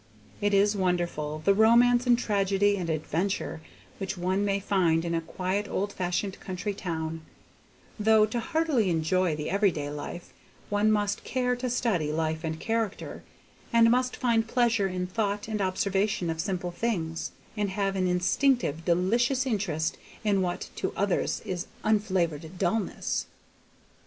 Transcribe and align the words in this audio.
It 0.41 0.51
is 0.55 0.75
wonderful, 0.75 1.43
the 1.45 1.53
romance 1.53 2.07
and 2.07 2.17
tragedy 2.17 2.75
and 2.75 2.89
adventure 2.89 3.61
which 3.99 4.17
one 4.17 4.43
may 4.43 4.59
find 4.59 5.05
in 5.05 5.13
a 5.13 5.21
quiet 5.21 5.67
old 5.67 5.93
fashioned 5.93 6.39
country 6.39 6.73
town, 6.73 7.21
though 7.99 8.25
to 8.25 8.39
heartily 8.39 8.89
enjoy 8.89 9.35
the 9.35 9.51
every 9.51 9.69
day 9.69 9.91
life 9.91 10.33
one 10.71 10.91
must 10.91 11.23
care 11.23 11.55
to 11.55 11.69
study 11.69 12.11
life 12.11 12.43
and 12.43 12.59
character, 12.59 13.21
and 13.71 13.91
must 13.91 14.15
find 14.17 14.47
pleasure 14.47 14.87
in 14.87 15.05
thought 15.05 15.47
and 15.47 15.61
observation 15.61 16.31
of 16.31 16.41
simple 16.41 16.71
things, 16.71 17.29
and 17.55 17.69
have 17.69 17.95
an 17.95 18.07
instinctive, 18.07 18.83
delicious 18.83 19.45
interest 19.45 19.99
in 20.23 20.41
what 20.41 20.71
to 20.77 20.91
other 20.95 21.21
eyes 21.21 21.41
is 21.45 21.67
unflavored 21.85 22.57
dulness. 22.57 23.27